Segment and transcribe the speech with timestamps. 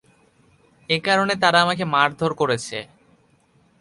[0.89, 2.77] এ কারণে তারা আমাকে মারধর করেছে।